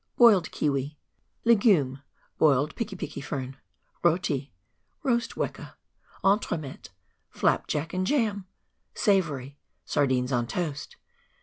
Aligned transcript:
Boiled 0.17 0.49
Kiwi. 0.49 0.97
Legumes. 1.45 1.99
Boiled 2.39 2.75
PiM 2.75 2.97
PiM 2.97 3.21
Fern, 3.21 3.57
E,OTI. 4.03 4.51
Eoast 5.05 5.35
Weka. 5.35 5.75
Entremets. 6.23 6.89
Elap 7.35 7.67
Jack 7.67 7.93
and 7.93 8.07
Jam. 8.07 8.47
Savotiey. 8.95 9.57
Sardines 9.85 10.31
on 10.31 10.47
Toast. 10.47 10.95